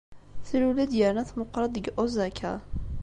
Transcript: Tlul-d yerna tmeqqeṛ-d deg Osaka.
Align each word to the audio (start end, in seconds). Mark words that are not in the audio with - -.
Tlul-d 0.47 0.91
yerna 0.99 1.23
tmeqqeṛ-d 1.29 1.73
deg 1.75 1.85
Osaka. 2.03 2.53